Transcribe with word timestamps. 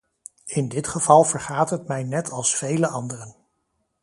In 0.45 0.67
dit 0.67 0.87
geval 0.87 1.23
vergaat 1.23 1.69
het 1.69 1.87
mij 1.87 2.03
net 2.03 2.31
als 2.31 2.55
vele 2.55 2.87
anderen. 2.87 3.35